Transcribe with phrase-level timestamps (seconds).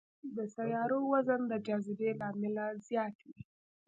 [0.35, 3.41] د سیارو وزن د جاذبې له امله زیات وي.